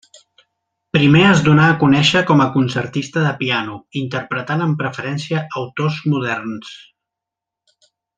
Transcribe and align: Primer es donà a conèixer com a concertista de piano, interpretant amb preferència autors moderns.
Primer 0.95 1.19
es 1.31 1.41
donà 1.47 1.65
a 1.73 1.75
conèixer 1.83 2.23
com 2.31 2.41
a 2.45 2.47
concertista 2.55 3.23
de 3.27 3.33
piano, 3.43 3.75
interpretant 4.03 4.65
amb 4.67 4.79
preferència 4.83 5.43
autors 5.61 6.01
moderns. 6.15 6.73